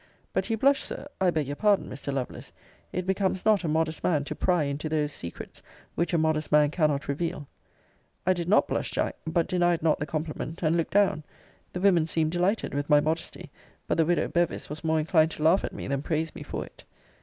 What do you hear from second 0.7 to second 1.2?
Sir